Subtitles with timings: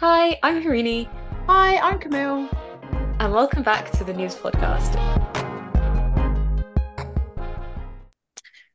[0.00, 1.08] Hi, I'm Harini.
[1.48, 2.48] Hi, I'm Camille.
[3.18, 4.94] And welcome back to the Nous Podcast.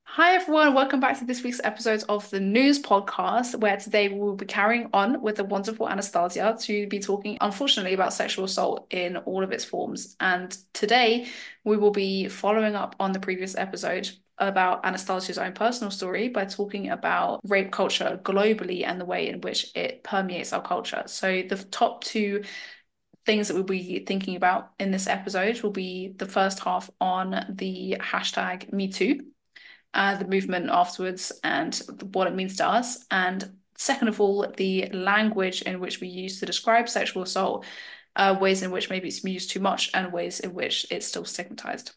[0.04, 0.74] Hi, everyone.
[0.74, 4.46] Welcome back to this week's episode of the Nous Podcast, where today we will be
[4.46, 9.46] carrying on with the wonderful Anastasia to be talking, unfortunately, about sexual assault in all
[9.46, 10.18] of its forms.
[10.20, 11.28] And today
[11.64, 16.46] we will be following up on the previous episode about Anastasia's own personal story by
[16.46, 21.04] talking about rape culture globally and the way in which it permeates our culture.
[21.06, 22.44] So, the top two
[23.26, 27.46] things that we'll be thinking about in this episode will be the first half on
[27.50, 29.22] the hashtag MeToo,
[29.94, 33.06] uh, the movement afterwards, and what it means to us.
[33.12, 37.66] And second of all, the language in which we use to describe sexual assault,
[38.16, 41.26] uh, ways in which maybe it's used too much, and ways in which it's still
[41.26, 41.94] stigmatized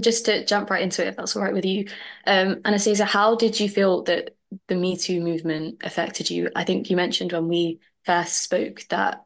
[0.00, 1.88] just to jump right into it, if that's all right with you,
[2.26, 6.50] um, Anastasia, how did you feel that the Me Too movement affected you?
[6.54, 9.24] I think you mentioned when we first spoke that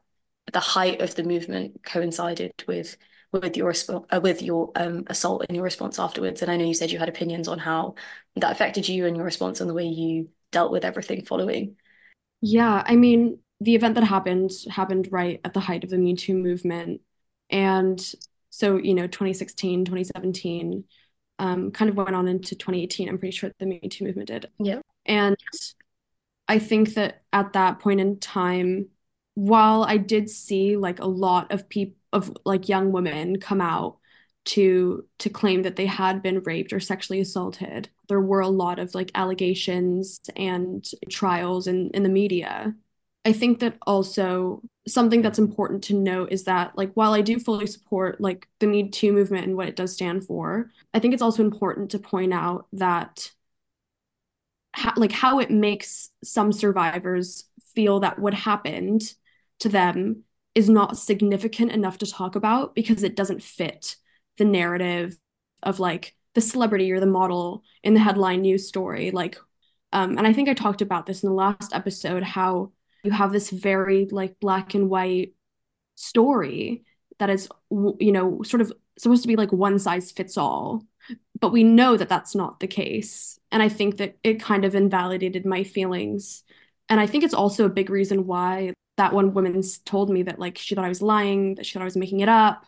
[0.51, 2.97] the height of the movement coincided with
[3.31, 6.41] with your uh, with your um, assault and your response afterwards.
[6.41, 7.95] And I know you said you had opinions on how
[8.35, 11.75] that affected you and your response and the way you dealt with everything following.
[12.41, 16.15] Yeah, I mean, the event that happened happened right at the height of the Me
[16.15, 17.01] Too movement,
[17.49, 17.99] and
[18.53, 20.83] so you know 2016 2017
[21.39, 24.47] um, kind of went on into 2018 i'm pretty sure the me too movement did.
[24.59, 24.79] Yeah.
[25.05, 25.35] And
[26.47, 28.89] i think that at that point in time
[29.33, 33.97] while i did see like a lot of people of like young women come out
[34.45, 38.77] to to claim that they had been raped or sexually assaulted there were a lot
[38.77, 42.75] of like allegations and trials in in the media.
[43.25, 47.39] I think that also something that's important to note is that like while I do
[47.39, 51.13] fully support like the Me Too movement and what it does stand for, I think
[51.13, 53.31] it's also important to point out that
[54.75, 59.13] ha- like how it makes some survivors feel that what happened
[59.59, 60.23] to them
[60.55, 63.95] is not significant enough to talk about because it doesn't fit
[64.37, 65.17] the narrative
[65.63, 69.11] of like the celebrity or the model in the headline news story.
[69.11, 69.37] Like
[69.93, 72.71] um, and i think i talked about this in the last episode how
[73.03, 75.33] you have this very like black and white
[75.95, 76.83] story
[77.19, 80.83] that is you know sort of supposed to be like one size fits all
[81.39, 83.37] but we know that that's not the case.
[83.51, 86.43] And i think that it kind of invalidated my feelings.
[86.89, 90.39] And i think it's also a big reason why that one woman told me that
[90.39, 92.65] like she thought i was lying that she thought i was making it up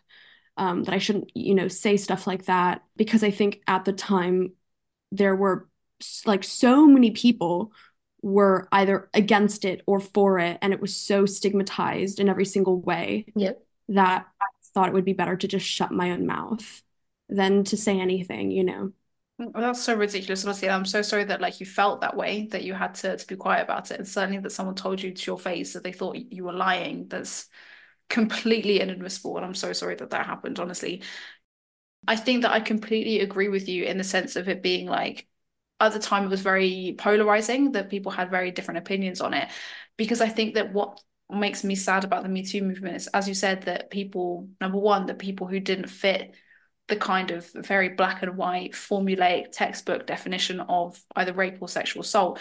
[0.57, 3.93] um, that i shouldn't you know say stuff like that because i think at the
[3.93, 4.53] time
[5.11, 5.69] there were
[6.25, 7.71] like so many people
[8.25, 12.81] were either against it or for it and it was so stigmatized in every single
[12.81, 13.63] way yep.
[13.87, 16.81] that I thought it would be better to just shut my own mouth
[17.29, 18.91] than to say anything, you know.
[19.39, 20.43] Mm, well, that's so ridiculous.
[20.43, 23.27] Honestly, I'm so sorry that like you felt that way, that you had to, to
[23.27, 23.99] be quiet about it.
[23.99, 27.07] And certainly that someone told you to your face that they thought you were lying.
[27.07, 27.47] That's
[28.09, 29.37] completely inadmissible.
[29.37, 31.03] And I'm so sorry that that happened, honestly.
[32.07, 35.27] I think that I completely agree with you in the sense of it being like
[35.79, 39.49] at the time it was very polarizing that people had very different opinions on it.
[39.97, 43.27] Because i think that what makes me sad about the me too movement is as
[43.27, 46.35] you said that people number one the people who didn't fit
[46.87, 52.01] the kind of very black and white formulaic textbook definition of either rape or sexual
[52.01, 52.39] assault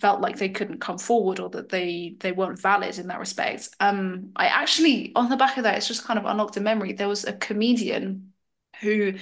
[0.00, 3.68] felt like they couldn't come forward or that they they weren't valid in that respect.
[3.78, 6.92] Um i actually on the back of that it's just kind of unlocked a memory.
[6.92, 8.32] There was a comedian
[8.80, 9.14] who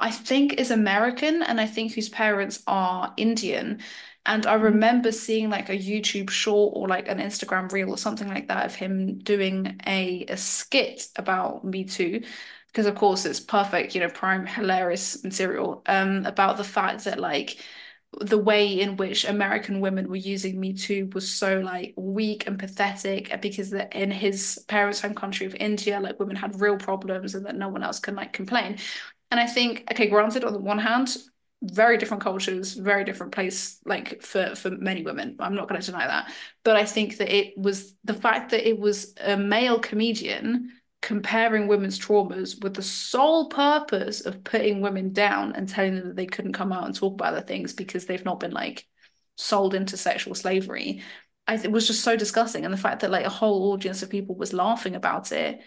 [0.00, 3.80] I think is American and I think whose parents are Indian.
[4.26, 4.64] And I mm-hmm.
[4.64, 8.66] remember seeing like a YouTube short or like an Instagram reel or something like that
[8.66, 12.22] of him doing a, a skit about Me Too.
[12.68, 17.18] Because of course it's perfect, you know, prime hilarious material um, about the fact that
[17.18, 17.58] like
[18.20, 22.58] the way in which American women were using Me Too was so like weak and
[22.58, 27.34] pathetic because that in his parents' home country of India, like women had real problems
[27.34, 28.78] and that no one else can like complain.
[29.30, 31.16] And I think, okay, granted, on the one hand,
[31.62, 35.36] very different cultures, very different place, like for for many women.
[35.40, 36.32] I'm not going to deny that.
[36.62, 41.68] But I think that it was the fact that it was a male comedian comparing
[41.68, 46.26] women's traumas with the sole purpose of putting women down and telling them that they
[46.26, 48.86] couldn't come out and talk about the things because they've not been like
[49.36, 51.02] sold into sexual slavery.
[51.46, 52.64] I it was just so disgusting.
[52.64, 55.60] And the fact that like a whole audience of people was laughing about it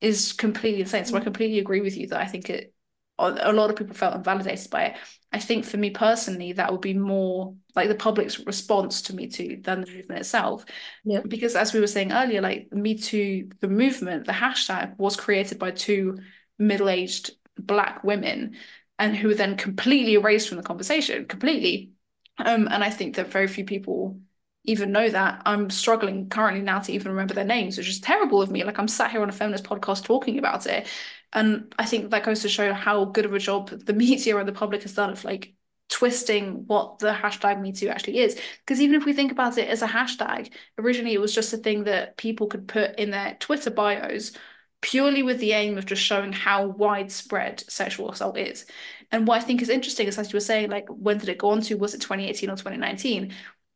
[0.00, 1.04] is completely insane.
[1.06, 1.24] So I mm.
[1.24, 2.72] completely agree with you that I think it
[3.18, 4.96] a lot of people felt invalidated by it.
[5.32, 9.28] I think for me personally, that would be more like the public's response to Me
[9.28, 10.64] Too than the movement itself.
[11.04, 11.20] Yeah.
[11.26, 15.58] Because as we were saying earlier, like Me Too, the movement, the hashtag was created
[15.58, 16.18] by two
[16.58, 18.56] middle-aged black women
[18.98, 21.90] and who were then completely erased from the conversation, completely.
[22.38, 24.20] Um, and I think that very few people
[24.64, 25.42] even know that.
[25.44, 28.64] I'm struggling currently now to even remember their names, which is terrible of me.
[28.64, 30.86] Like I'm sat here on a feminist podcast talking about it.
[31.34, 34.48] And I think that goes to show how good of a job the media and
[34.48, 35.54] the public has done of like
[35.88, 38.38] twisting what the hashtag me too actually is.
[38.60, 41.58] Because even if we think about it as a hashtag originally it was just a
[41.58, 44.32] thing that people could put in their twitter bios
[44.80, 48.66] purely with the aim of just showing how widespread sexual assault is.
[49.12, 51.38] And what i think is interesting is as you were saying like when did it
[51.38, 51.76] go on to?
[51.76, 53.32] Was it 2018 or 2019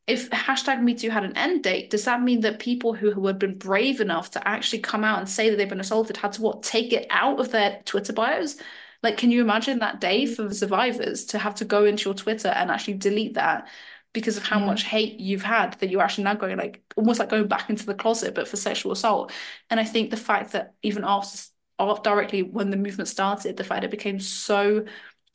[0.08, 3.26] if hashtag me too had an end date does that mean that people who, who
[3.26, 6.32] had been brave enough to actually come out and say that they've been assaulted had
[6.32, 8.56] to what take it out of their twitter bios
[9.02, 12.14] like, can you imagine that day for the survivors to have to go into your
[12.14, 13.69] Twitter and actually delete that
[14.12, 14.66] because of how yeah.
[14.66, 17.87] much hate you've had that you're actually now going like almost like going back into
[17.87, 19.31] the closet, but for sexual assault.
[19.70, 21.38] And I think the fact that even after
[22.02, 24.84] directly when the movement started, the fact it became so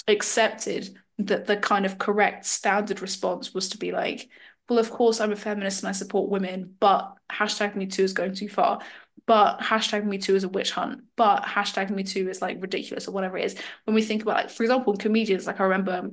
[0.08, 4.28] accepted that the kind of correct standard response was to be like,
[4.70, 8.14] well, of course I'm a feminist and I support women, but hashtag me too is
[8.14, 8.80] going too far.
[9.26, 11.04] But hashtag me too is a witch hunt.
[11.16, 13.56] But hashtag me too is like ridiculous or whatever it is.
[13.86, 16.12] When we think about like for example comedians like i remember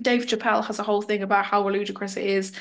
[0.00, 2.52] dave chappelle has a whole thing about how ludicrous it is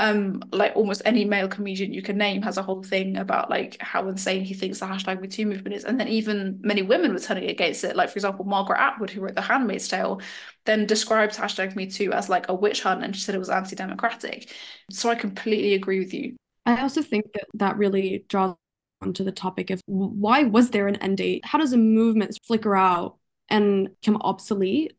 [0.00, 3.76] um like almost any male comedian you can name has a whole thing about like
[3.80, 7.12] how insane he thinks the hashtag me too movement is and then even many women
[7.12, 10.20] were turning against it like for example margaret atwood who wrote the handmaid's tale
[10.66, 13.50] then described hashtag me too as like a witch hunt and she said it was
[13.50, 14.52] anti-democratic
[14.90, 18.54] so i completely agree with you i also think that that really draws
[19.00, 21.44] onto the topic of why was there an end date?
[21.44, 23.16] How does a movement flicker out
[23.48, 24.97] and become obsolete?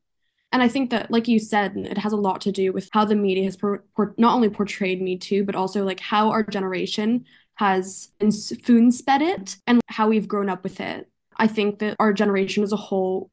[0.52, 3.06] And I think that, like you said, it has a lot to do with how
[3.06, 6.44] the media has por- por- not only portrayed Me Too, but also like how our
[6.44, 7.26] generation
[7.56, 11.08] has spoon sped it and how we've grown up with it.
[11.38, 13.30] I think that our generation as a whole,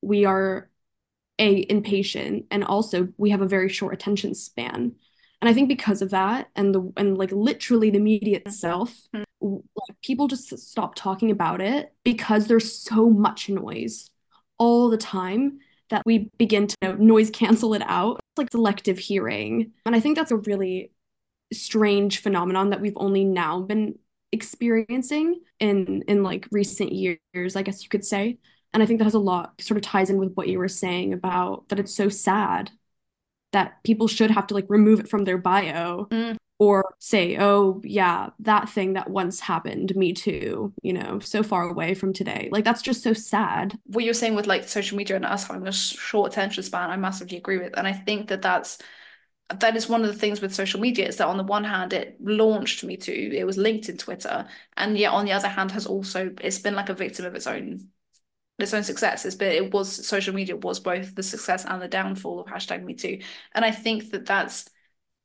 [0.00, 0.70] we are
[1.38, 4.92] a impatient and also we have a very short attention span
[5.40, 9.22] and i think because of that and the and like literally the media itself mm-hmm
[9.40, 14.10] like people just stop talking about it because there's so much noise
[14.58, 15.58] all the time
[15.90, 18.16] that we begin to you know, noise cancel it out.
[18.18, 19.72] It's like selective hearing.
[19.86, 20.92] And I think that's a really
[21.52, 23.98] strange phenomenon that we've only now been
[24.32, 28.38] experiencing in in like recent years, I guess you could say.
[28.74, 30.68] And I think that has a lot sort of ties in with what you were
[30.68, 32.70] saying about that it's so sad
[33.52, 37.80] that people should have to like remove it from their bio mm or say, oh,
[37.84, 42.48] yeah, that thing that once happened, me too, you know, so far away from today.
[42.50, 43.78] Like, that's just so sad.
[43.84, 46.96] What you're saying with like social media and us having a short attention span, I
[46.96, 47.78] massively agree with.
[47.78, 48.78] And I think that that's
[49.60, 51.92] that is one of the things with social media is that on the one hand
[51.92, 54.46] it launched me too it was linked in twitter
[54.76, 57.46] and yet on the other hand has also it's been like a victim of its
[57.46, 57.88] own
[58.58, 62.40] its own successes, it's it was social media was both the success and the downfall
[62.40, 63.18] of hashtag me too
[63.54, 64.68] and i think that that's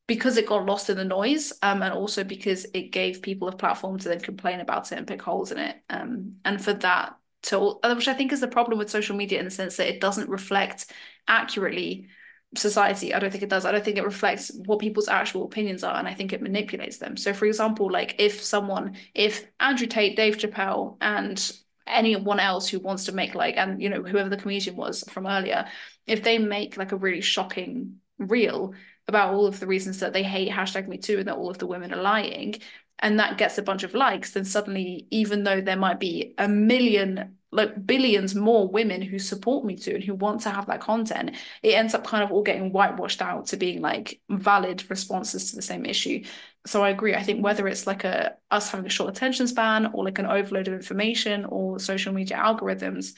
[0.08, 3.56] because it got lost in the noise um, and also because it gave people a
[3.56, 5.78] platform to then complain about it and pick holes in it.
[5.90, 9.44] Um, and for that to which i think is the problem with social media in
[9.44, 10.90] the sense that it doesn't reflect
[11.28, 12.08] accurately
[12.56, 13.14] society.
[13.14, 13.66] I don't think it does.
[13.66, 16.98] I don't think it reflects what people's actual opinions are and i think it manipulates
[16.98, 17.18] them.
[17.18, 21.52] So for example like if someone if andrew tate dave chappelle and
[21.86, 25.28] anyone else who wants to make like and you know whoever the comedian was from
[25.28, 25.68] earlier
[26.08, 28.74] if they make like a really shocking reel
[29.08, 31.58] about all of the reasons that they hate hashtag me too and that all of
[31.58, 32.56] the women are lying.
[33.00, 36.48] And that gets a bunch of likes then suddenly even though there might be a
[36.48, 40.80] million like billions more women who support me too and who want to have that
[40.80, 45.50] content it ends up kind of all getting whitewashed out to being like valid responses
[45.50, 46.24] to the same issue.
[46.66, 47.14] So i agree.
[47.14, 50.26] I think whether it's like a us having a short attention span or like an
[50.28, 53.14] overload of information or social media algorithms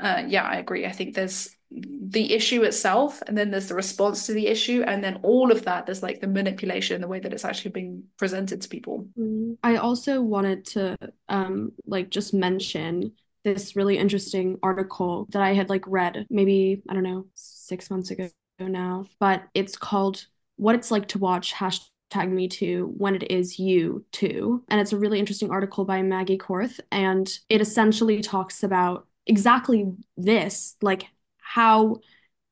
[0.00, 4.24] uh, yeah i agree i think there's the issue itself and then there's the response
[4.24, 7.32] to the issue and then all of that there's like the manipulation the way that
[7.34, 9.52] it's actually being presented to people mm-hmm.
[9.62, 10.96] i also wanted to
[11.28, 13.12] um like just mention
[13.44, 18.10] this really interesting article that i had like read maybe i don't know six months
[18.10, 18.28] ago
[18.58, 20.26] now but it's called
[20.56, 24.94] what it's like to watch hashtag me too when it is you too and it's
[24.94, 31.06] a really interesting article by maggie korth and it essentially talks about exactly this like
[31.38, 31.98] how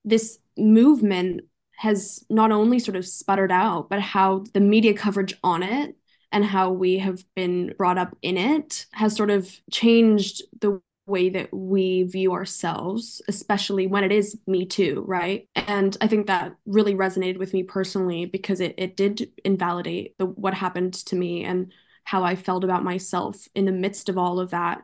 [0.04, 1.42] this movement
[1.76, 5.96] has not only sort of sputtered out, but how the media coverage on it
[6.32, 11.28] and how we have been brought up in it has sort of changed the way
[11.28, 15.48] that we view ourselves, especially when it is Me Too, right?
[15.54, 20.26] And I think that really resonated with me personally because it, it did invalidate the,
[20.26, 21.72] what happened to me and
[22.04, 24.82] how I felt about myself in the midst of all of that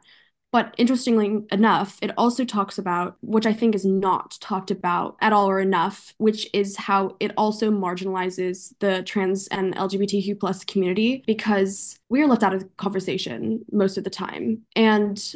[0.52, 5.32] But interestingly enough, it also talks about, which I think is not talked about at
[5.32, 11.25] all or enough, which is how it also marginalizes the trans and LGBTQ plus community
[11.26, 14.61] because we are left out of the conversation most of the time.
[14.76, 15.35] And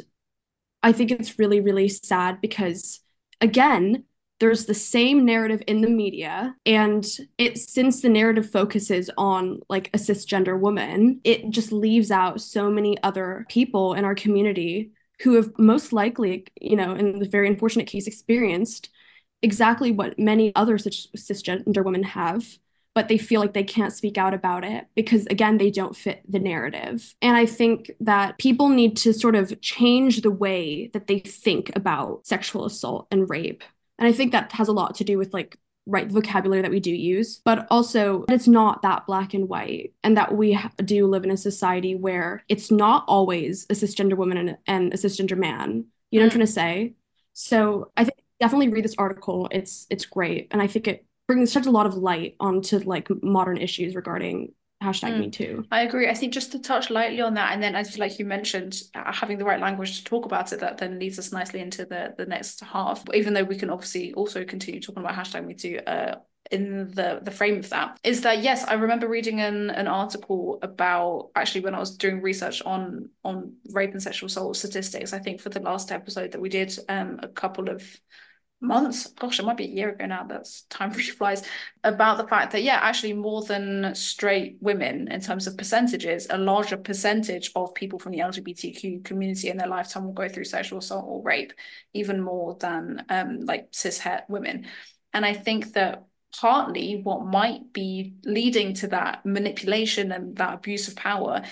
[0.83, 2.99] I think it's really, really sad because,
[3.41, 4.03] again,
[4.39, 7.05] there's the same narrative in the media and
[7.39, 12.69] it since the narrative focuses on like a cisgender woman it just leaves out so
[12.69, 17.47] many other people in our community who have most likely you know in the very
[17.47, 18.89] unfortunate case experienced
[19.41, 22.57] exactly what many other cis- cisgender women have
[22.97, 26.23] but they feel like they can't speak out about it because again they don't fit
[26.27, 27.13] the narrative.
[27.21, 31.75] And i think that people need to sort of change the way that they think
[31.75, 33.63] about sexual assault and rape.
[33.99, 35.57] And I think that has a lot to do with like
[35.87, 39.93] right vocabulary that we do use, but also that it's not that black and white,
[40.03, 44.37] and that we do live in a society where it's not always a cisgender woman
[44.37, 45.85] and, and a cisgender man.
[46.11, 46.87] You know what I'm trying to mm-hmm.
[46.87, 46.93] say?
[47.33, 49.47] So I think definitely read this article.
[49.51, 53.07] It's it's great, and I think it brings such a lot of light onto like
[53.21, 54.53] modern issues regarding
[54.83, 55.19] hashtag mm.
[55.19, 55.65] me too.
[55.71, 56.09] I agree.
[56.09, 59.11] I think just to touch lightly on that and then as like you mentioned uh,
[59.11, 62.13] having the right language to talk about it that then leads us nicely into the
[62.17, 63.03] the next half.
[63.13, 66.15] Even though we can obviously also continue talking about hashtag me too uh,
[66.51, 70.59] in the the frame of that is that yes i remember reading an, an article
[70.61, 75.19] about actually when i was doing research on on rape and sexual assault statistics i
[75.19, 77.83] think for the last episode that we did um a couple of
[78.59, 81.43] months, gosh, it might be a year ago now, that's time really flies,
[81.83, 86.37] about the fact that, yeah, actually more than straight women in terms of percentages, a
[86.37, 90.79] larger percentage of people from the LGBTQ community in their lifetime will go through sexual
[90.79, 91.53] assault or rape,
[91.93, 94.65] even more than um, like cis het women.
[95.13, 96.05] And I think that
[96.39, 101.43] partly what might be leading to that manipulation and that abuse of power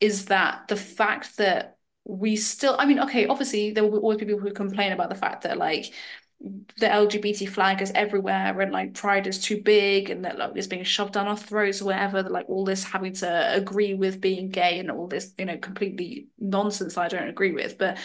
[0.00, 4.24] is that the fact that we still i mean okay obviously there will always be
[4.24, 5.92] people who complain about the fact that like
[6.40, 10.66] the LGBT flag is everywhere and like pride is too big and that like it's
[10.66, 14.48] being shoved down our throats or whatever like all this having to agree with being
[14.48, 17.76] gay and all this you know completely nonsense I don't agree with.
[17.76, 17.98] But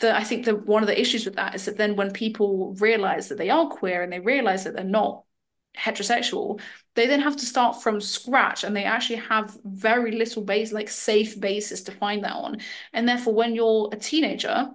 [0.00, 2.74] the I think that one of the issues with that is that then when people
[2.80, 5.24] realize that they are queer and they realize that they're not
[5.76, 6.60] heterosexual
[6.94, 10.88] they then have to start from scratch and they actually have very little base like
[10.90, 12.58] safe basis to find that on.
[12.92, 14.70] And therefore when you're a teenager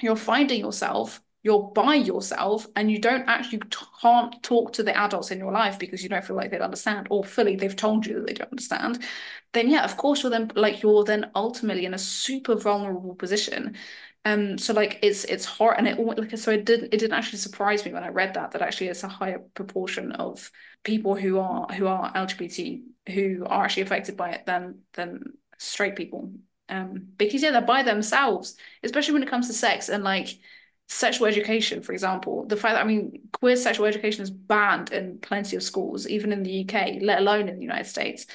[0.00, 3.62] you're finding yourself you're by yourself and you don't actually
[4.00, 7.06] can't talk to the adults in your life because you don't feel like they'd understand
[7.10, 9.04] or fully they've told you that they don't understand
[9.52, 13.76] then yeah of course you're then like you're then ultimately in a super vulnerable position.
[14.24, 17.38] Um so like it's it's hard and it like so it didn't it didn't actually
[17.38, 20.50] surprise me when I read that that actually it's a higher proportion of
[20.82, 22.82] people who are who are LGBT
[23.12, 26.32] who are actually affected by it than than straight people.
[26.70, 30.38] Um because yeah they're by themselves especially when it comes to sex and like
[30.88, 35.18] sexual education, for example, the fact that I mean, queer sexual education is banned in
[35.18, 38.26] plenty of schools, even in the UK, let alone in the United States.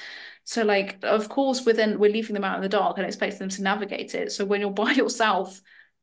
[0.44, 3.48] So, like, of course, within we're leaving them out in the dark and expecting them
[3.50, 4.32] to navigate it.
[4.32, 5.60] So when you're by yourself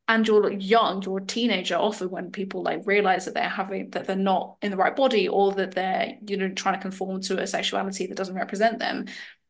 [0.07, 4.07] and you're young, you're a teenager, often when people like realize that they're having that
[4.07, 7.41] they're not in the right body or that they're, you know, trying to conform to
[7.41, 9.05] a sexuality that doesn't represent them,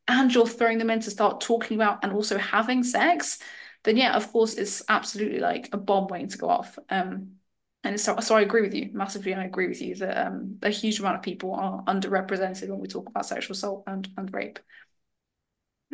[0.07, 3.39] and you're throwing them in to start talking about and also having sex
[3.87, 6.77] then yeah, of course, it's absolutely like a bomb waiting to go off.
[6.89, 7.37] Um,
[7.83, 9.33] and so, so I agree with you massively.
[9.33, 12.87] I agree with you that um, a huge amount of people are underrepresented when we
[12.89, 14.59] talk about sexual assault and, and rape.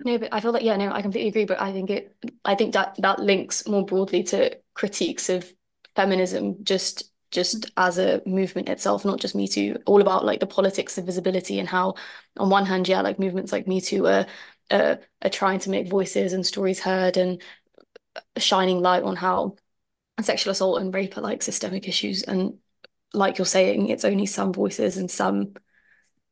[0.04, 1.46] No, but I feel like yeah, no, I completely agree.
[1.46, 5.54] But I think it, I think that that links more broadly to critiques of
[5.96, 9.78] feminism, just just as a movement itself, not just Me Too.
[9.86, 11.96] All about like the politics of visibility and how,
[12.38, 14.26] on one hand, yeah, like movements like Me Too are
[14.72, 17.42] uh, are trying to make voices and stories heard and
[18.38, 19.56] shining light on how
[20.22, 22.24] sexual assault and rape are like systemic issues.
[22.24, 22.58] And
[23.14, 25.54] like you're saying, it's only some voices and some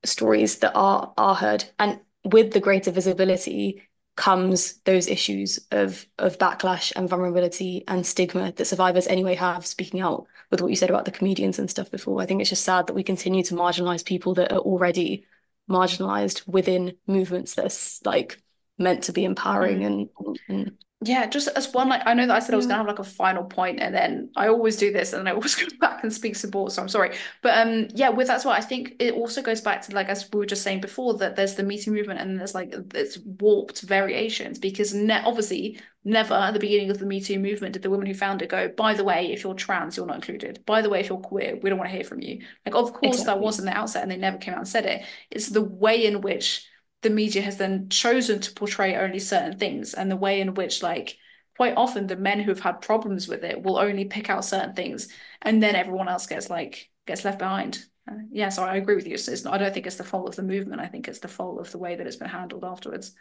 [0.03, 1.65] stories that are are heard.
[1.79, 3.83] And with the greater visibility
[4.15, 10.01] comes those issues of of backlash and vulnerability and stigma that survivors anyway have speaking
[10.01, 12.65] out with what you said about the comedians and stuff before i think it's just
[12.65, 15.25] sad that we continue to marginalize people that are already
[15.69, 18.41] marginalized within movements that's like
[18.77, 19.85] meant to be empowering mm.
[19.85, 22.77] and, and yeah, just as one, like I know that I said I was gonna
[22.77, 25.55] have like a final point, and then I always do this, and then I always
[25.63, 26.74] go back and speak support.
[26.74, 29.81] So I'm sorry, but um, yeah, with that's what I think it also goes back
[29.84, 32.39] to like as we were just saying before that there's the Me Too movement and
[32.39, 37.20] there's like it's warped variations because ne- obviously never at the beginning of the Me
[37.20, 39.98] Too movement did the women who found it go, by the way, if you're trans,
[39.98, 40.63] you're not included.
[40.67, 42.46] By the way, if you're queer, we don't want to hear from you.
[42.63, 43.25] Like of course exactly.
[43.25, 45.03] that was in the outset, and they never came out and said it.
[45.31, 46.67] It's the way in which
[47.01, 50.84] the media has then chosen to portray only certain things and the way in which
[50.84, 51.17] like
[51.58, 55.10] quite often the men who've had problems with it will only pick out certain things
[55.41, 57.86] and then everyone else gets like gets left behind.
[58.10, 59.13] Uh, yeah so i agree with you.
[59.13, 60.81] It's, it's not, i don't think it's the fault of the movement.
[60.81, 63.13] I think it's the fault of the way that it's been handled afterwards.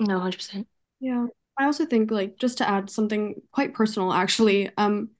[0.00, 0.66] No 100%
[1.00, 1.26] yeah.
[1.58, 5.10] I also think like just to add something quite personal actually um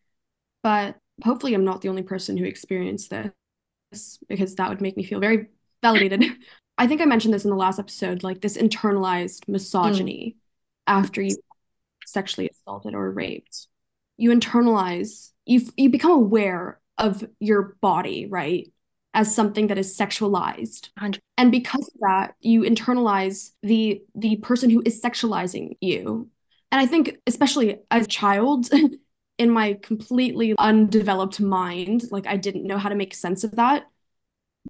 [0.63, 5.05] but hopefully i'm not the only person who experienced this because that would make me
[5.05, 5.47] feel very
[5.83, 6.25] validated
[6.79, 10.41] i think i mentioned this in the last episode like this internalized misogyny mm.
[10.87, 11.37] after you
[12.07, 13.69] sexually assaulted or raped
[14.17, 18.71] you internalize you you become aware of your body right
[19.15, 21.21] as something that is sexualized 100.
[21.39, 26.29] and because of that you internalize the the person who is sexualizing you
[26.71, 28.69] and i think especially as a child
[29.39, 33.85] in my completely undeveloped mind like i didn't know how to make sense of that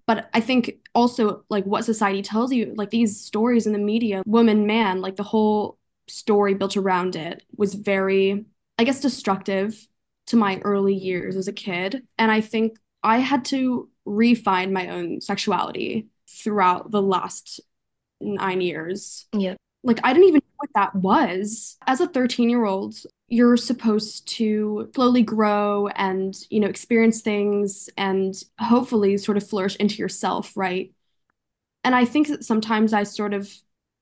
[0.07, 4.23] but i think also like what society tells you like these stories in the media
[4.27, 8.45] woman man like the whole story built around it was very,
[8.79, 9.87] I guess, destructive
[10.27, 12.07] to my early years as a kid.
[12.19, 17.61] And I think I had to refine my own sexuality throughout the last
[18.21, 19.27] nine years.
[19.33, 19.55] Yeah.
[19.83, 21.77] Like, I didn't even know what that was.
[21.87, 22.97] As a 13 year old,
[23.29, 29.77] you're supposed to slowly grow and, you know, experience things and hopefully sort of flourish
[29.77, 30.93] into yourself, right?
[31.85, 33.53] And I think that sometimes I sort of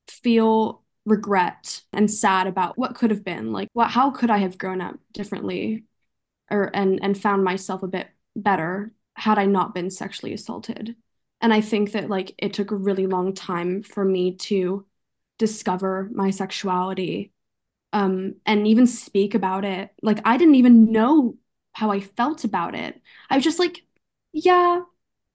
[0.09, 4.57] feel regret and sad about what could have been like what how could i have
[4.57, 5.85] grown up differently
[6.51, 10.95] or and and found myself a bit better had i not been sexually assaulted
[11.41, 14.87] and i think that like it took a really long time for me to
[15.39, 17.33] discover my sexuality
[17.93, 21.37] um and even speak about it like i didn't even know
[21.73, 23.83] how i felt about it i was just like
[24.33, 24.81] yeah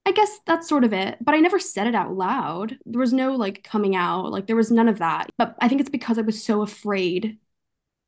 [0.08, 1.18] I guess that's sort of it.
[1.20, 2.78] But I never said it out loud.
[2.86, 5.28] There was no like coming out, like there was none of that.
[5.36, 7.36] But I think it's because I was so afraid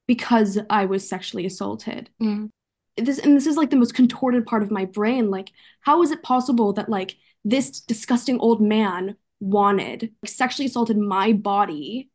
[0.07, 2.09] because I was sexually assaulted.
[2.23, 2.49] Mm.
[2.97, 5.31] This and this is like the most contorted part of my brain.
[5.31, 5.53] Like,
[5.83, 11.35] how is it possible that like this disgusting old man wanted like, sexually assaulted my
[11.35, 12.09] body,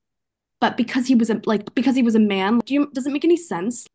[0.62, 3.14] but because he was a like because he was a man, do you does it
[3.14, 3.88] make any sense?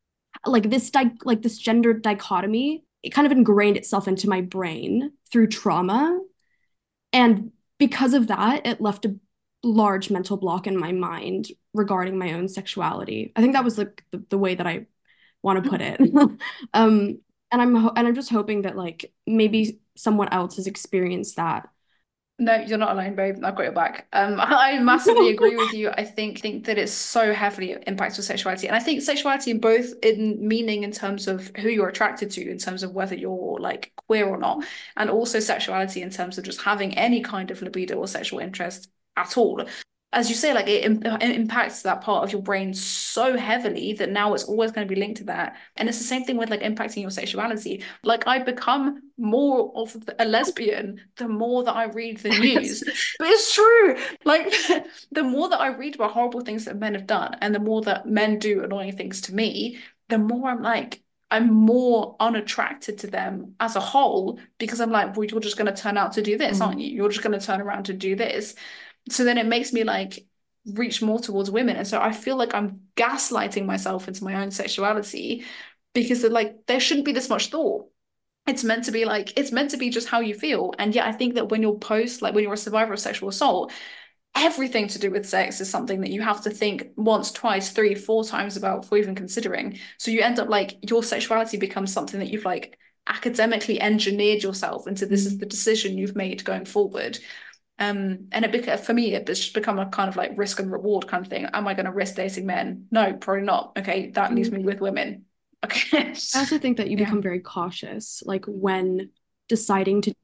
[0.46, 5.12] Like this di- like this gender dichotomy it kind of ingrained itself into my brain
[5.30, 6.20] through trauma.
[7.12, 9.16] And because of that, it left a
[9.62, 13.32] large mental block in my mind regarding my own sexuality.
[13.36, 14.86] I think that was like the, the way that I
[15.42, 16.00] want to put it.
[16.74, 17.20] um,
[17.52, 21.68] and I'm and I'm just hoping that like maybe someone else has experienced that
[22.40, 23.36] no, you're not alone, babe.
[23.44, 24.06] I've got your back.
[24.12, 25.90] Um, I massively agree with you.
[25.90, 29.60] I think think that it's so heavily impacts your sexuality, and I think sexuality in
[29.60, 33.58] both in meaning in terms of who you're attracted to, in terms of whether you're
[33.60, 34.64] like queer or not,
[34.96, 38.90] and also sexuality in terms of just having any kind of libido or sexual interest
[39.16, 39.62] at all
[40.12, 44.10] as you say, like it, it, impacts that part of your brain so heavily that
[44.10, 45.56] now it's always going to be linked to that.
[45.76, 47.84] And it's the same thing with like impacting your sexuality.
[48.02, 52.82] Like I become more of a lesbian the more that I read the news.
[53.18, 53.96] but it's true.
[54.24, 54.52] Like
[55.12, 57.82] the more that I read about horrible things that men have done and the more
[57.82, 63.06] that men do annoying things to me, the more I'm like, I'm more unattracted to
[63.06, 66.22] them as a whole because I'm like, well, you're just going to turn out to
[66.22, 66.66] do this, mm.
[66.66, 66.88] aren't you?
[66.88, 68.56] You're just going to turn around to do this
[69.10, 70.26] so then it makes me like
[70.66, 71.76] reach more towards women.
[71.76, 75.44] And so i feel like i'm gaslighting myself into my own sexuality
[75.94, 77.88] because like there shouldn't be this much thought.
[78.46, 80.72] It's meant to be like it's meant to be just how you feel.
[80.78, 83.28] And yet i think that when you're post like when you're a survivor of sexual
[83.28, 83.72] assault
[84.34, 87.94] everything to do with sex is something that you have to think once twice three
[87.94, 89.78] four times about before even considering.
[89.98, 94.86] So you end up like your sexuality becomes something that you've like academically engineered yourself
[94.86, 95.40] into this is mm.
[95.40, 97.18] the decision you've made going forward
[97.80, 100.70] um, and it beca- for me, it's just become a kind of like risk and
[100.70, 101.46] reward kind of thing.
[101.46, 102.86] Am I going to risk dating men?
[102.90, 103.72] No, probably not.
[103.78, 104.66] Okay, that leaves me mm.
[104.66, 105.24] with women.
[105.64, 106.14] Okay.
[106.34, 107.04] I also think that you yeah.
[107.04, 109.10] become very cautious, like when
[109.48, 110.16] deciding to do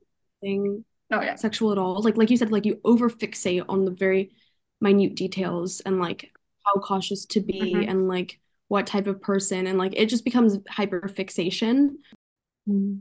[0.43, 1.35] anything oh, yeah.
[1.37, 2.03] sexual at all.
[2.03, 4.33] Like like you said, like you over fixate on the very
[4.83, 6.31] minute details and like
[6.65, 7.89] how cautious to be mm-hmm.
[7.89, 8.39] and like
[8.69, 11.99] what type of person and like it just becomes hyper fixation.
[12.69, 13.01] Mm.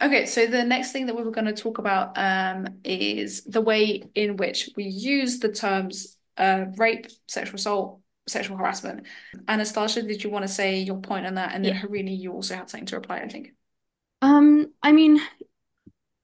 [0.00, 3.60] Okay, so the next thing that we were going to talk about um, is the
[3.60, 9.06] way in which we use the terms uh, rape, sexual assault, sexual harassment.
[9.48, 11.52] Anastasia, did you want to say your point on that?
[11.54, 11.80] And then yeah.
[11.80, 13.54] Harini, you also had something to reply, I think.
[14.22, 15.20] Um, I mean,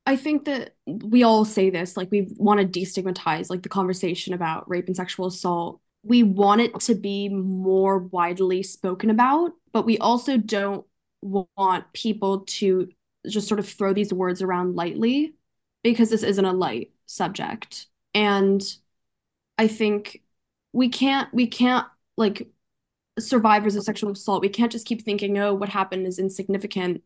[0.06, 4.34] I think that we all say this, like we want to destigmatize like the conversation
[4.34, 5.80] about rape and sexual assault.
[6.04, 10.86] We want it to be more widely spoken about, but we also don't
[11.22, 12.88] want people to
[13.28, 15.34] just sort of throw these words around lightly
[15.82, 17.86] because this isn't a light subject.
[18.14, 18.62] And
[19.58, 20.22] I think
[20.72, 22.48] we can't we can't like
[23.18, 27.02] survivors of sexual assault, we can't just keep thinking, oh, what happened is insignificant,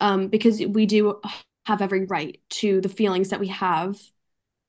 [0.00, 1.20] um, because we do
[1.66, 3.98] have every right to the feelings that we have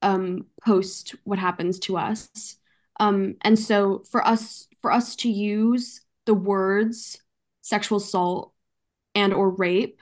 [0.02, 2.56] um, post what happens to us.
[3.00, 7.20] Um, and so for us, for us to use the words
[7.60, 8.52] sexual assault
[9.14, 10.00] and or rape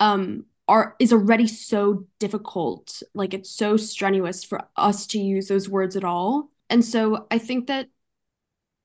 [0.00, 3.02] um, are is already so difficult.
[3.14, 6.50] Like it's so strenuous for us to use those words at all.
[6.68, 7.88] And so I think that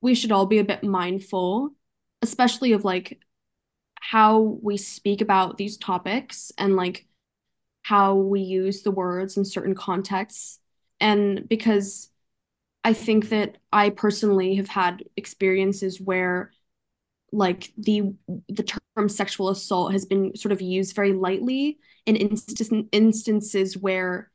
[0.01, 1.71] we should all be a bit mindful,
[2.21, 3.19] especially of like
[3.99, 7.05] how we speak about these topics and like
[7.83, 10.59] how we use the words in certain contexts.
[10.99, 12.09] And because
[12.83, 16.51] I think that I personally have had experiences where
[17.31, 18.13] like the
[18.49, 24.29] the term sexual assault has been sort of used very lightly in inst- instances where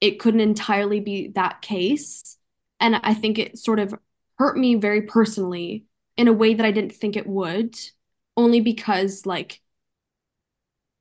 [0.00, 2.36] it couldn't entirely be that case.
[2.80, 3.94] And i think it sort of
[4.38, 5.86] hurt me very personally
[6.16, 7.76] in a way that i didn't think it would
[8.36, 9.60] only because like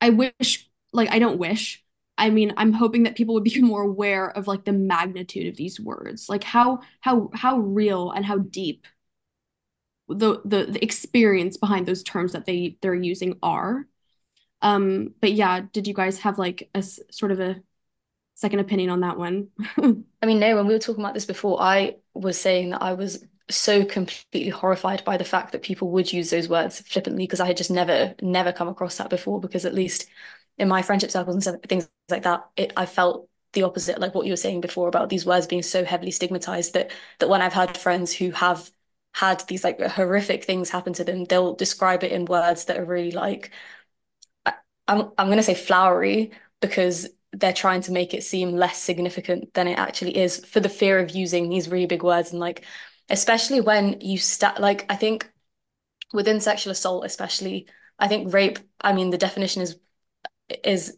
[0.01, 1.83] i wish like i don't wish.
[2.17, 5.55] I mean i'm hoping that people would be more aware of like the magnitude of
[5.55, 6.29] these words.
[6.29, 8.87] Like how how how real and how deep
[10.09, 13.87] the, the the experience behind those terms that they they're using are.
[14.61, 17.61] Um, but yeah, did you guys have like a sort of a
[18.35, 19.49] second opinion on that one?
[19.77, 22.93] I mean, no, when we were talking about this before, I was saying that I
[22.93, 27.39] was so completely horrified by the fact that people would use those words flippantly because
[27.39, 29.39] I had just never, never come across that before.
[29.39, 30.07] Because at least
[30.57, 34.25] in my friendship circles and things like that, it I felt the opposite, like what
[34.25, 37.53] you were saying before about these words being so heavily stigmatized that that when I've
[37.53, 38.69] had friends who have
[39.19, 42.85] had these like horrific things happen to them, they'll describe it in words that are
[42.85, 43.51] really like
[44.87, 49.67] I'm I'm gonna say flowery because they're trying to make it seem less significant than
[49.67, 52.63] it actually is for the fear of using these really big words and like
[53.09, 55.29] especially when you start like I think
[56.13, 57.67] within sexual assault especially
[57.99, 59.79] I think rape I mean the definition is
[60.63, 60.97] is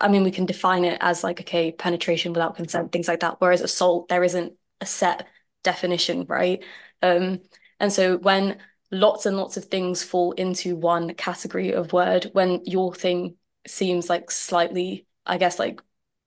[0.00, 3.40] I mean we can define it as like okay penetration without consent things like that
[3.40, 5.28] whereas assault there isn't a set
[5.64, 6.64] definition right
[7.02, 7.40] um,
[7.80, 8.58] and so when
[8.90, 14.08] lots and lots of things fall into one category of word, when your thing seems
[14.08, 15.80] like slightly, I guess, like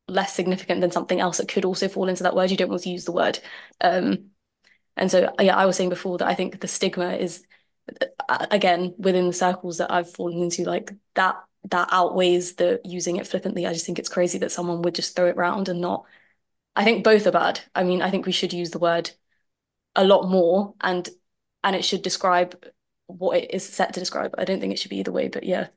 [0.07, 2.83] less significant than something else that could also fall into that word, you don't want
[2.83, 3.39] to use the word.
[3.81, 4.31] Um,
[4.97, 7.43] and so, yeah, I was saying before that I think the stigma is,
[8.27, 13.17] uh, again, within the circles that I've fallen into, like that that outweighs the using
[13.17, 13.65] it flippantly.
[13.65, 16.05] I just think it's crazy that someone would just throw it around and not.
[16.75, 17.59] I think both are bad.
[17.75, 19.11] I mean, I think we should use the word
[19.95, 21.09] a lot more and
[21.63, 22.63] and it should describe
[23.07, 24.33] what it is set to describe.
[24.37, 25.67] I don't think it should be either way, but yeah,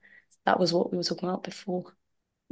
[0.46, 1.92] that was what we were talking about before.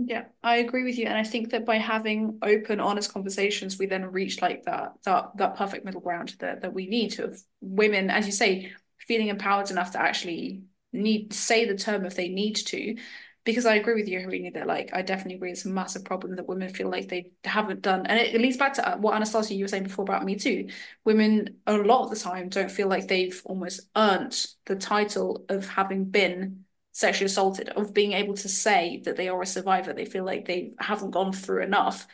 [0.02, 3.84] Yeah, I agree with you, and I think that by having open, honest conversations, we
[3.84, 7.36] then reach like that that that perfect middle ground that that we need to have
[7.60, 12.28] women, as you say, feeling empowered enough to actually need say the term if they
[12.30, 12.96] need to,
[13.44, 16.36] because I agree with you, Harini, that like I definitely agree it's a massive problem
[16.36, 19.54] that women feel like they haven't done, and it, leads back to uh, what Anastasia
[19.54, 20.68] you were saying before about me too.
[21.04, 25.68] Women a lot of the time don't feel like they've almost earned the title of
[25.68, 29.92] having been sexually assaulted, of being able to say that they are a survivor.
[29.92, 32.06] They feel like they haven't gone through enough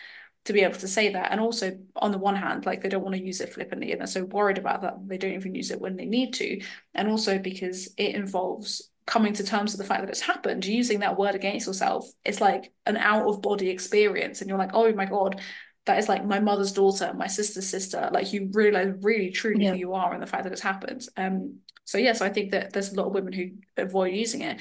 [0.45, 1.33] to be able to say that.
[1.33, 4.01] And also, on the one hand, like they don't want to use it flippantly and
[4.01, 6.61] they're so worried about that they don't even use it when they need to.
[6.95, 11.01] And also because it involves coming to terms with the fact that it's happened, using
[11.01, 14.40] that word against yourself, it's like an out of body experience.
[14.40, 15.40] And you're like, oh my God,
[15.87, 18.11] that is like my mother's daughter, my sister's sister.
[18.12, 19.73] Like you realize really truly yeah.
[19.73, 21.07] who you are and the fact that it's happened.
[21.16, 24.61] Um, so yes, I think that there's a lot of women who avoid using it.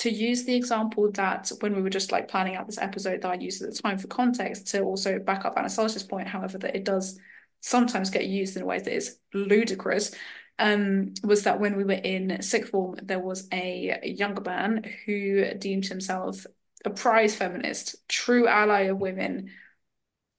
[0.00, 3.30] To use the example that when we were just like planning out this episode that
[3.30, 6.76] I used at the time for context to also back up Anastasia's point, however, that
[6.76, 7.18] it does
[7.62, 10.14] sometimes get used in ways that is ludicrous
[10.58, 15.54] um, was that when we were in sixth form, there was a, younger man who
[15.54, 16.46] deemed himself
[16.84, 19.50] a prize feminist, true ally of women,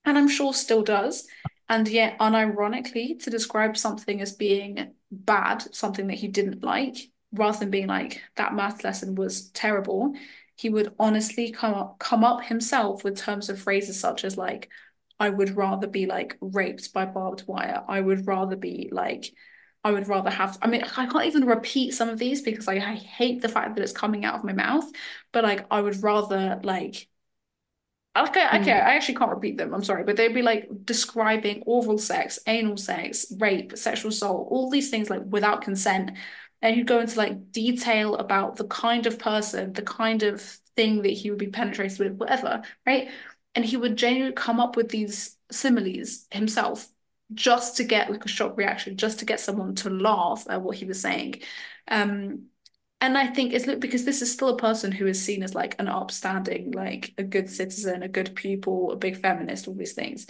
[0.06, 1.28] and I'm sure still does.
[1.70, 6.96] And yet, unironically, to describe something as being bad, something that he didn't like,
[7.34, 10.14] rather than being like that math lesson was terrible,
[10.56, 14.70] he would honestly come up come up himself with terms of phrases such as like,
[15.20, 17.84] I would rather be like raped by barbed wire.
[17.88, 19.34] I would rather be like
[19.84, 22.82] I would rather have, I mean, I can't even repeat some of these because like,
[22.82, 24.86] I hate the fact that it's coming out of my mouth,
[25.32, 27.08] but like, I would rather like,
[28.18, 28.86] okay, okay, mm.
[28.86, 29.74] I actually can't repeat them.
[29.74, 34.70] I'm sorry, but they'd be like describing oral sex, anal sex, rape, sexual assault, all
[34.70, 36.12] these things like without consent.
[36.62, 40.42] And he'd go into like detail about the kind of person, the kind of
[40.76, 43.10] thing that he would be penetrated with, whatever, right?
[43.54, 46.88] And he would genuinely come up with these similes himself
[47.34, 50.78] just to get like a shock reaction, just to get someone to laugh at what
[50.78, 51.42] he was saying.
[51.88, 52.48] Um,
[53.00, 55.54] and I think it's look because this is still a person who is seen as
[55.54, 59.94] like an upstanding, like a good citizen, a good pupil, a big feminist, all these
[59.94, 60.26] things.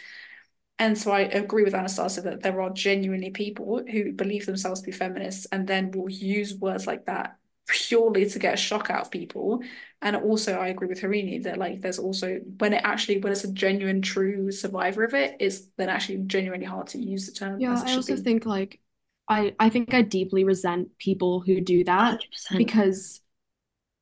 [0.79, 4.85] And so I agree with Anastasia that there are genuinely people who believe themselves to
[4.85, 9.01] be feminists and then will use words like that purely to get a shock out
[9.01, 9.61] of people.
[10.01, 13.43] And also I agree with Harini that like there's also when it actually when it's
[13.43, 17.59] a genuine true survivor of it, it's then actually genuinely hard to use the term.
[17.59, 18.21] Yeah, I also be.
[18.21, 18.79] think like
[19.27, 22.19] I I think I deeply resent people who do that
[22.51, 22.57] 100%.
[22.57, 23.21] because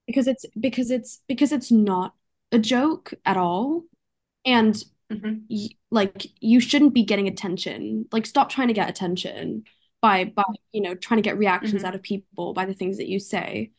[0.06, 2.14] because it's because it's because it's not
[2.52, 3.84] a joke at all
[4.46, 5.40] and mm-hmm.
[5.50, 9.64] y- like you shouldn't be getting attention like stop trying to get attention
[10.06, 11.86] by by you know trying to get reactions mm-hmm.
[11.86, 13.72] out of people by the things that you say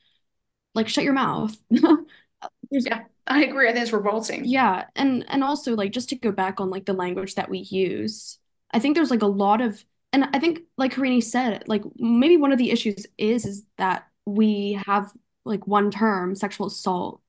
[0.75, 1.57] like shut your mouth
[2.71, 6.31] yeah i agree i think it's revolting yeah and and also like just to go
[6.31, 8.39] back on like the language that we use
[8.73, 9.85] i think there's like a lot of
[10.17, 14.07] and I think like Harini said, like maybe one of the issues is is that
[14.25, 15.13] we have
[15.45, 17.21] like one term, sexual assault,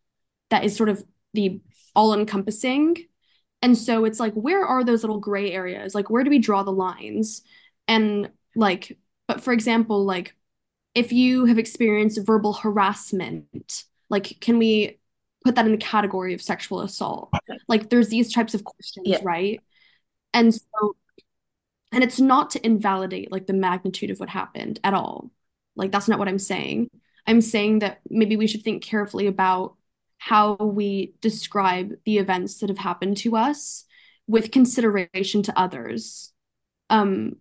[0.51, 1.59] that is sort of the
[1.95, 2.95] all encompassing.
[3.61, 5.95] And so it's like, where are those little gray areas?
[5.95, 7.41] Like, where do we draw the lines?
[7.89, 10.35] And like, but for example, like
[10.95, 14.99] if you have experienced verbal harassment, like, can we
[15.45, 17.31] put that in the category of sexual assault?
[17.67, 19.19] Like, there's these types of questions, yeah.
[19.23, 19.61] right?
[20.33, 20.95] And so
[21.91, 25.31] and it's not to invalidate like the magnitude of what happened at all
[25.75, 26.89] like that's not what i'm saying
[27.25, 29.75] i'm saying that maybe we should think carefully about
[30.17, 33.85] how we describe the events that have happened to us
[34.27, 36.33] with consideration to others
[36.89, 37.35] um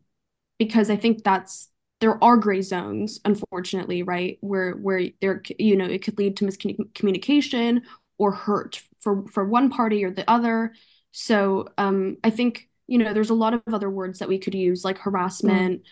[0.58, 1.68] because i think that's
[2.00, 4.38] there are gray zones unfortunately right?
[4.40, 7.82] Where where there you know it could lead to miscommunication
[8.18, 10.74] or hurt for for one party or the other.
[11.12, 14.54] So um i think you know there's a lot of other words that we could
[14.54, 15.82] use like harassment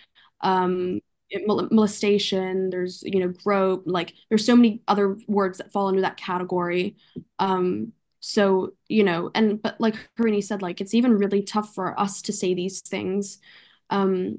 [0.44, 0.48] mm.
[0.48, 1.00] um
[1.46, 6.16] molestation there's you know grope like there's so many other words that fall under that
[6.16, 6.96] category.
[7.38, 11.98] Um so you know and but like Harini said like it's even really tough for
[11.98, 13.38] us to say these things.
[13.90, 14.36] Um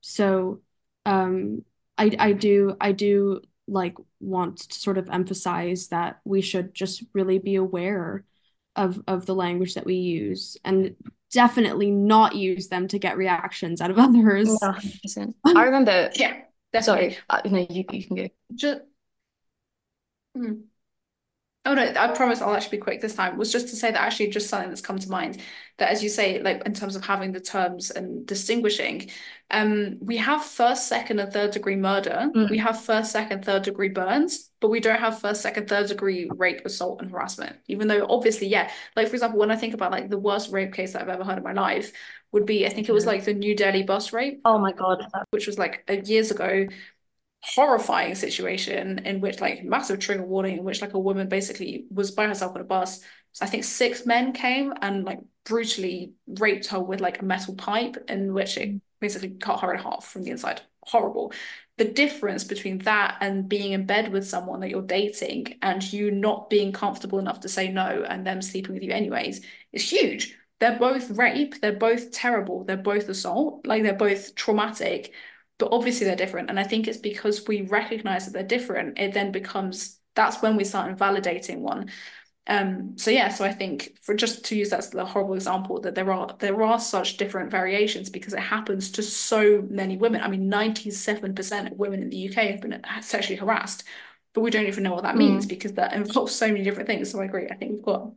[0.00, 0.60] so
[1.04, 1.64] um
[1.98, 7.02] I I do I do like want to sort of emphasize that we should just
[7.12, 8.24] really be aware
[8.76, 10.94] of of the language that we use and
[11.32, 14.48] definitely not use them to get reactions out of others.
[14.60, 16.10] Yeah, I remember.
[16.14, 17.10] Yeah, definitely.
[17.10, 18.28] Sorry, uh, no, you you can go.
[18.54, 18.80] Just.
[20.34, 20.68] Hmm.
[21.66, 23.36] Oh no, I promise I'll actually be quick this time.
[23.36, 25.38] Was just to say that actually just something that's come to mind
[25.78, 29.10] that as you say, like in terms of having the terms and distinguishing,
[29.50, 32.30] um, we have first, second, and third degree murder.
[32.34, 32.50] Mm.
[32.50, 36.30] We have first, second, third degree burns, but we don't have first, second, third degree
[36.36, 37.56] rape, assault, and harassment.
[37.66, 40.72] Even though obviously, yeah, like for example, when I think about like the worst rape
[40.72, 41.92] case that I've ever heard in my life
[42.30, 43.08] would be, I think it was mm.
[43.08, 44.40] like the New Delhi bus rape.
[44.44, 46.66] Oh my god, which was like years ago
[47.54, 52.10] horrifying situation in which like massive trigger warning in which like a woman basically was
[52.10, 53.00] by herself on a bus.
[53.32, 57.54] So i think six men came and like brutally raped her with like a metal
[57.54, 58.80] pipe in which it mm.
[59.00, 60.60] basically cut her in half from the inside.
[60.82, 61.32] Horrible.
[61.78, 66.10] The difference between that and being in bed with someone that you're dating and you
[66.10, 70.36] not being comfortable enough to say no and them sleeping with you anyways is huge.
[70.58, 71.60] They're both rape.
[71.60, 72.64] They're both terrible.
[72.64, 73.66] They're both assault.
[73.66, 75.12] Like they're both traumatic
[75.58, 76.50] but obviously they're different.
[76.50, 80.56] And I think it's because we recognize that they're different, it then becomes that's when
[80.56, 81.90] we start invalidating one.
[82.48, 85.80] Um, so yeah, so I think for just to use that as the horrible example
[85.80, 90.20] that there are there are such different variations because it happens to so many women.
[90.20, 93.82] I mean, 97% of women in the UK have been sexually harassed,
[94.32, 95.18] but we don't even know what that mm.
[95.18, 97.10] means because that involves so many different things.
[97.10, 97.48] So I agree.
[97.50, 98.12] I think we've got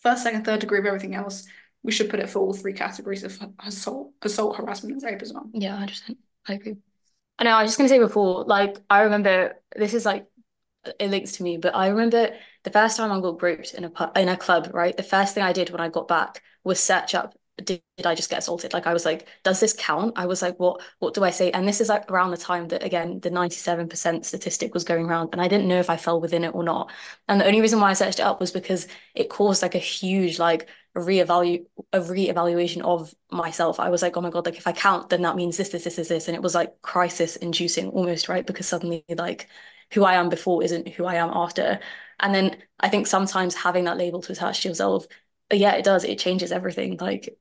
[0.00, 1.44] first, second, third degree of everything else.
[1.82, 5.32] We should put it for all three categories of assault, assault, harassment, and rape as
[5.32, 5.50] well.
[5.52, 6.16] Yeah, 100%.
[6.46, 6.76] I agree.
[7.38, 10.26] I know, I was just gonna say before, like I remember this is like
[11.00, 14.12] it links to me, but I remember the first time I got groped in a
[14.16, 14.96] in a club, right?
[14.96, 18.14] The first thing I did when I got back was search up did, did I
[18.14, 18.72] just get assaulted?
[18.72, 20.14] Like I was like, does this count?
[20.16, 21.50] I was like, what what do I say?
[21.52, 25.30] And this is like around the time that again the 97% statistic was going around
[25.32, 26.90] and I didn't know if I fell within it or not.
[27.28, 29.78] And the only reason why I searched it up was because it caused like a
[29.78, 33.80] huge like reevaluate a reevaluation of myself.
[33.80, 35.84] I was like, oh my God, like if I count, then that means this, this,
[35.84, 36.28] this, this, this.
[36.28, 38.46] And it was like crisis inducing almost, right?
[38.46, 39.48] Because suddenly like
[39.92, 41.80] who I am before isn't who I am after.
[42.20, 45.06] And then I think sometimes having that label to attach to yourself
[45.52, 46.04] yeah, it does.
[46.04, 46.96] It changes everything.
[46.98, 47.36] Like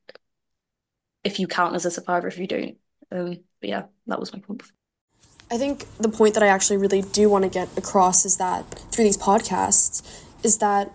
[1.24, 2.78] if you count as a survivor, if you don't.
[3.12, 4.60] Um, but yeah, that was my point.
[4.60, 4.76] Before.
[5.52, 8.64] I think the point that I actually really do want to get across is that
[8.92, 10.92] through these podcasts is that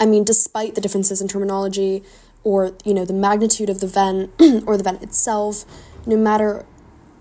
[0.00, 2.02] I mean, despite the differences in terminology,
[2.44, 4.30] or you know the magnitude of the vent
[4.66, 5.64] or the vent itself
[6.06, 6.64] no matter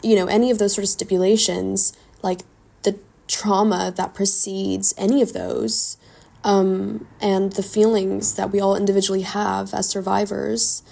[0.04, 2.42] you know any of those sort of stipulations like
[2.84, 5.98] the trauma that precedes any of those
[6.44, 10.84] um, and the feelings that we all individually have as survivors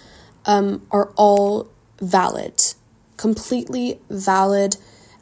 [0.46, 1.70] um, are all
[2.02, 2.62] valid
[3.20, 4.78] completely valid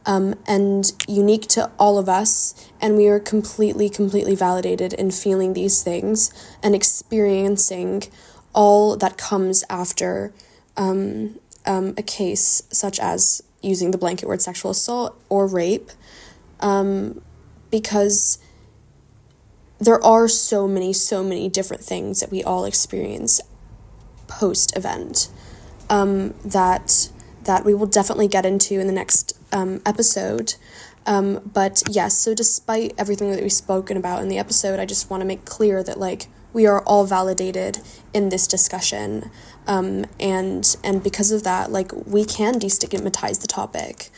[0.05, 2.53] um, and unique to all of us.
[2.79, 6.31] And we are completely, completely validated in feeling these things
[6.63, 8.03] and experiencing
[8.53, 10.31] all that comes after
[10.77, 15.89] um, um, a case such as using the blanket word sexual assault or rape.
[16.59, 17.21] Um,
[17.71, 18.37] because
[19.79, 23.41] there are so many, so many different things that we all experience
[24.27, 25.29] post event
[25.89, 27.09] um, that
[27.43, 30.55] that we will definitely get into in the next um, episode.
[31.05, 35.09] Um, but yes, so despite everything that we've spoken about in the episode, I just
[35.09, 37.79] want to make clear that like we are all validated
[38.13, 39.31] in this discussion,
[39.67, 44.09] um, and and because of that, like we can destigmatize the topic.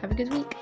[0.00, 0.56] Have a good week.